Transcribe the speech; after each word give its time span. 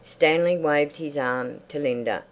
Stanley 0.03 0.57
waved 0.57 0.97
his 0.97 1.15
arm 1.15 1.61
to 1.67 1.77
Linda. 1.77 2.19